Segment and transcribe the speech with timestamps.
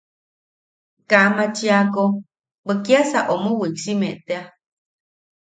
[1.09, 2.03] Kaa machiako,
[2.65, 4.43] bwe kiasa omo wiksiime tea.